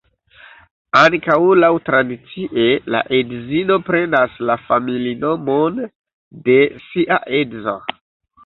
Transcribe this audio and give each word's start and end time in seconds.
Ankaŭ 0.99 1.35
laŭtradicie, 1.63 2.65
la 2.95 3.01
edzino 3.19 3.77
prenas 3.91 4.41
la 4.51 4.57
familinomon 4.65 5.79
de 6.49 6.57
sia 6.89 7.21
edzo. 7.43 7.79